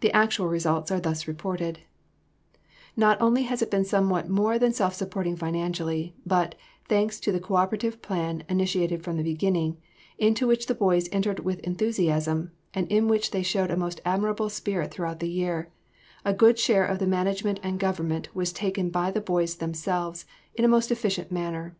The 0.00 0.10
actual 0.12 0.48
results 0.48 0.90
are 0.90 0.98
thus 0.98 1.28
reported, 1.28 1.80
"Not 2.96 3.20
only 3.20 3.42
has 3.42 3.60
it 3.60 3.70
been 3.70 3.84
somewhat 3.84 4.26
more 4.30 4.58
than 4.58 4.72
self 4.72 4.94
supporting 4.94 5.36
financially, 5.36 6.14
but, 6.24 6.54
thanks 6.88 7.20
to 7.20 7.32
the 7.32 7.38
co 7.38 7.56
operative 7.56 8.00
plan 8.00 8.44
initiated 8.48 9.04
from 9.04 9.18
the 9.18 9.22
beginning, 9.22 9.76
into 10.16 10.46
which 10.46 10.68
the 10.68 10.74
boys 10.74 11.06
entered 11.12 11.40
with 11.40 11.58
enthusiasm, 11.60 12.50
and 12.72 12.90
in 12.90 13.08
which 13.08 13.30
they 13.30 13.42
showed 13.42 13.70
a 13.70 13.76
most 13.76 14.00
admirable 14.06 14.48
spirit 14.48 14.90
throughout 14.90 15.20
the 15.20 15.28
year, 15.28 15.68
a 16.24 16.32
good 16.32 16.58
share 16.58 16.86
of 16.86 16.98
the 16.98 17.06
management 17.06 17.60
and 17.62 17.78
government 17.78 18.34
was 18.34 18.54
taken 18.54 18.88
by 18.88 19.10
the 19.10 19.20
boys 19.20 19.56
themselves 19.56 20.24
in 20.54 20.64
a 20.64 20.66
most 20.68 20.90
efficient 20.90 21.30
man 21.30 21.76